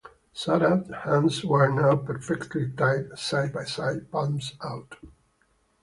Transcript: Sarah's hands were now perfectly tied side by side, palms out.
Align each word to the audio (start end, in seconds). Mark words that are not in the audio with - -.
Sarah's 0.33 0.89
hands 1.03 1.45
were 1.45 1.71
now 1.71 1.95
perfectly 1.95 2.71
tied 2.71 3.15
side 3.19 3.53
by 3.53 3.65
side, 3.65 4.09
palms 4.11 4.53
out. 4.63 4.95